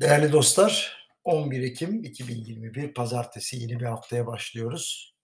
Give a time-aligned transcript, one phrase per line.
[0.00, 5.14] Değerli dostlar, 11 Ekim 2021 Pazartesi yeni bir haftaya başlıyoruz.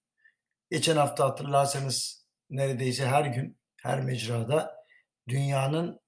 [0.71, 4.85] Geçen hafta hatırlarsanız neredeyse her gün, her mecrada
[5.29, 6.01] dünyanın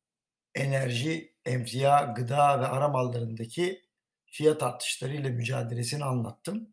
[0.54, 3.82] enerji, emtia, gıda ve ara mallarındaki
[4.26, 6.68] fiyat artışlarıyla mücadelesini anlattım.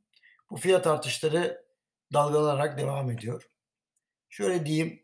[0.50, 1.66] Bu fiyat artışları
[2.14, 3.50] dalgalanarak devam ediyor.
[4.30, 5.04] Şöyle diyeyim,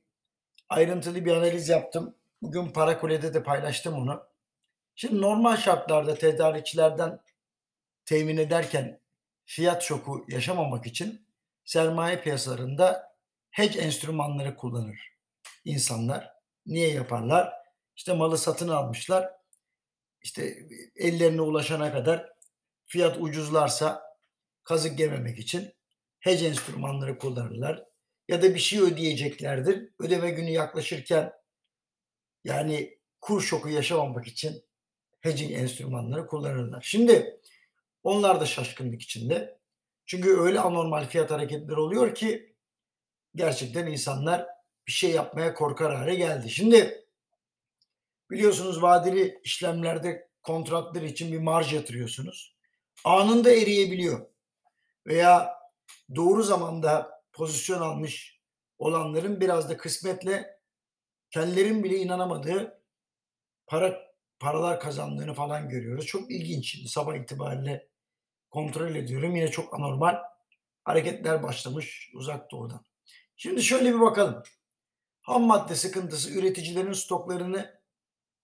[0.69, 2.15] ayrıntılı bir analiz yaptım.
[2.41, 4.36] Bugün Parakule'de de paylaştım onu.
[4.99, 7.19] Şimdi normal şartlarda tedarikçilerden
[8.05, 9.01] temin ederken
[9.45, 11.27] fiyat şoku yaşamamak için
[11.65, 13.15] sermaye piyasalarında
[13.51, 15.17] hedge enstrümanları kullanır
[15.65, 16.33] insanlar.
[16.65, 17.53] Niye yaparlar?
[17.95, 19.33] İşte malı satın almışlar.
[20.21, 20.57] İşte
[20.95, 22.33] ellerine ulaşana kadar
[22.85, 24.03] fiyat ucuzlarsa
[24.63, 25.73] kazık yememek için
[26.19, 27.83] hedge enstrümanları kullanırlar.
[28.27, 29.89] Ya da bir şey ödeyeceklerdir.
[29.99, 31.33] Ödeme günü yaklaşırken
[32.43, 34.66] yani kur şoku yaşamamak için
[35.27, 36.81] hedging enstrümanları kullanırlar.
[36.81, 37.39] Şimdi
[38.03, 39.59] onlar da şaşkınlık içinde.
[40.05, 42.55] Çünkü öyle anormal fiyat hareketleri oluyor ki
[43.35, 44.47] gerçekten insanlar
[44.87, 46.49] bir şey yapmaya korkar hale geldi.
[46.49, 47.05] Şimdi
[48.31, 52.57] biliyorsunuz vadeli işlemlerde kontratlar için bir marj yatırıyorsunuz.
[53.03, 54.27] Anında eriyebiliyor.
[55.07, 55.57] Veya
[56.15, 58.39] doğru zamanda pozisyon almış
[58.79, 60.59] olanların biraz da kısmetle
[61.31, 62.81] kendilerin bile inanamadığı
[63.67, 64.06] para
[64.39, 66.05] paralar kazandığını falan görüyoruz.
[66.05, 66.71] Çok ilginç.
[66.71, 67.87] Şimdi sabah itibariyle
[68.49, 69.35] kontrol ediyorum.
[69.35, 70.15] Yine çok anormal
[70.83, 72.85] hareketler başlamış uzak doğudan.
[73.35, 74.43] Şimdi şöyle bir bakalım.
[75.21, 77.81] Ham madde sıkıntısı üreticilerin stoklarını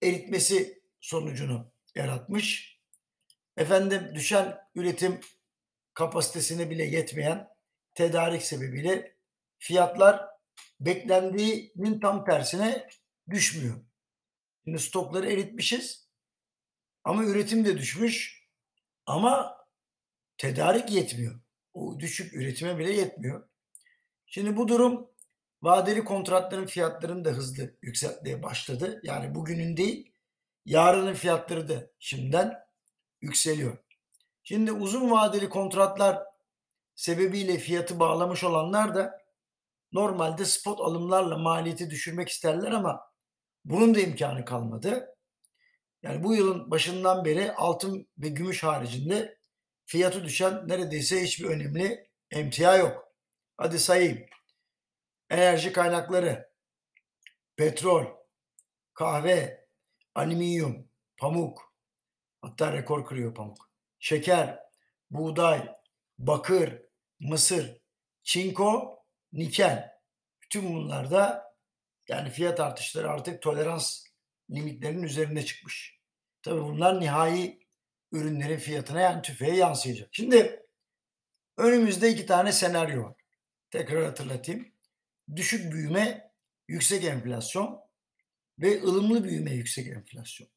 [0.02, 2.80] eritmesi sonucunu yaratmış.
[3.58, 5.20] Efendim düşen üretim
[5.94, 7.50] kapasitesine bile yetmeyen
[7.96, 9.16] tedarik sebebiyle
[9.60, 10.26] fiyatlar
[10.80, 12.88] beklendiğinin tam tersine
[13.30, 13.76] düşmüyor.
[14.64, 16.10] Şimdi stokları eritmişiz.
[17.04, 18.48] Ama üretim de düşmüş.
[19.06, 19.58] Ama
[20.38, 21.40] tedarik yetmiyor.
[21.74, 23.50] O düşük üretime bile yetmiyor.
[24.26, 25.10] Şimdi bu durum
[25.62, 29.00] vadeli kontratların fiyatlarını da hızlı yükseltmeye başladı.
[29.04, 30.14] Yani bugünün değil,
[30.66, 32.60] yarının fiyatları da şimdiden
[33.22, 33.78] yükseliyor.
[34.44, 36.24] Şimdi uzun vadeli kontratlar
[36.96, 39.22] sebebiyle fiyatı bağlamış olanlar da
[39.92, 43.13] normalde spot alımlarla maliyeti düşürmek isterler ama
[43.66, 45.16] bunun da imkanı kalmadı.
[46.04, 49.38] Yani bu yılın başından beri altın ve gümüş haricinde
[49.86, 53.14] fiyatı düşen neredeyse hiçbir önemli emtia yok.
[53.58, 54.26] Hadi sayayım.
[55.30, 56.50] Enerji kaynakları,
[57.56, 58.06] petrol,
[58.94, 59.68] kahve,
[60.16, 61.74] alüminyum, pamuk,
[62.42, 63.70] hatta rekor kırıyor pamuk,
[64.00, 64.60] şeker,
[65.12, 65.76] buğday,
[66.18, 66.82] bakır,
[67.20, 67.82] mısır,
[68.24, 69.00] çinko,
[69.34, 69.94] nikel.
[70.42, 71.53] Bütün bunlarda
[72.08, 74.04] yani fiyat artışları artık tolerans
[74.52, 76.00] limitlerinin üzerine çıkmış.
[76.42, 77.60] Tabii bunlar nihai
[78.12, 80.10] ürünlerin fiyatına yani tüfeğe yansıyacak.
[80.12, 80.66] Şimdi
[81.58, 83.16] önümüzde iki tane senaryo var.
[83.72, 84.74] Tekrar hatırlatayım.
[85.36, 86.32] Düşük büyüme,
[86.68, 87.80] yüksek enflasyon
[88.60, 90.50] ve ılımlı büyüme, yüksek enflasyon.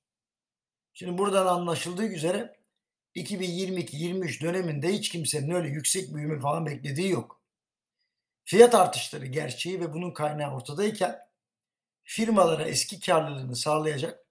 [0.92, 2.56] Şimdi buradan anlaşıldığı üzere
[3.16, 7.42] 2022-23 döneminde hiç kimsenin öyle yüksek büyüme falan beklediği yok.
[8.44, 11.25] Fiyat artışları gerçeği ve bunun kaynağı ortadayken
[12.06, 14.26] firmalara eski karlılığını sağlayacak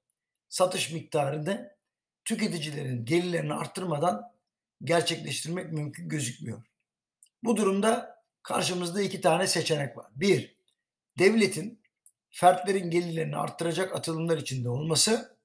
[0.49, 1.75] satış miktarını
[2.25, 4.31] tüketicilerin gelirlerini arttırmadan
[4.83, 6.63] gerçekleştirmek mümkün gözükmüyor.
[7.43, 10.07] Bu durumda karşımızda iki tane seçenek var.
[10.15, 10.57] Bir,
[11.19, 11.81] devletin
[12.29, 15.37] fertlerin gelirlerini arttıracak atılımlar içinde olması.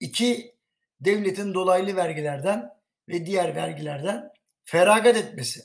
[0.00, 0.56] İki,
[1.00, 2.70] devletin dolaylı vergilerden
[3.08, 4.32] ve diğer vergilerden
[4.64, 5.64] feragat etmesi.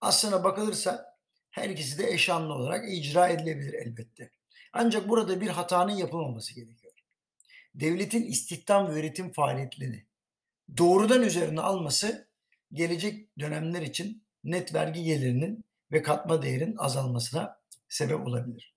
[0.00, 1.18] Aslına bakılırsa
[1.50, 4.30] her ikisi de eşanlı olarak icra edilebilir elbette.
[4.72, 6.92] Ancak burada bir hatanın yapılmaması gerekiyor.
[7.74, 10.06] Devletin istihdam ve üretim faaliyetlerini
[10.78, 12.28] doğrudan üzerine alması
[12.72, 18.74] gelecek dönemler için net vergi gelirinin ve katma değerin azalmasına sebep olabilir.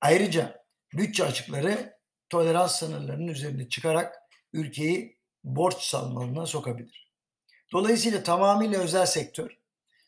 [0.00, 0.64] Ayrıca
[0.94, 1.98] bütçe açıkları
[2.28, 4.14] tolerans sınırlarının üzerine çıkarak
[4.52, 7.10] ülkeyi borç salmalına sokabilir.
[7.72, 9.58] Dolayısıyla tamamıyla özel sektör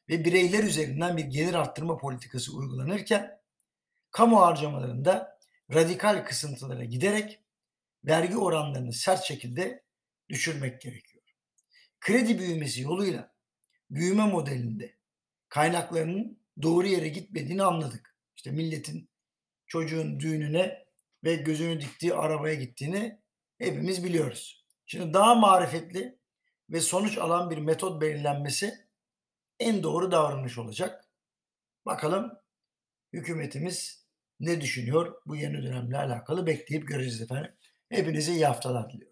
[0.09, 3.42] ve bireyler üzerinden bir gelir arttırma politikası uygulanırken
[4.13, 5.39] kamu harcamalarında
[5.75, 7.41] radikal kısıntılara giderek
[8.05, 9.85] vergi oranlarını sert şekilde
[10.29, 11.25] düşürmek gerekiyor.
[12.01, 13.35] Kredi büyümesi yoluyla
[13.91, 14.97] büyüme modelinde
[15.49, 18.17] kaynaklarının doğru yere gitmediğini anladık.
[18.37, 19.11] İşte milletin
[19.67, 20.85] çocuğun düğününe
[21.25, 23.21] ve gözünü diktiği arabaya gittiğini
[23.59, 24.67] hepimiz biliyoruz.
[24.87, 26.19] Şimdi daha marifetli
[26.71, 28.89] ve sonuç alan bir metot belirlenmesi
[29.61, 31.09] en doğru davranış olacak.
[31.87, 32.33] Bakalım
[33.13, 34.02] hükümetimiz
[34.43, 37.53] ne düşünüyor bu yeni dönemle alakalı bekleyip göreceğiz efendim.
[37.89, 39.12] Hepinize iyi haftalar diliyorum.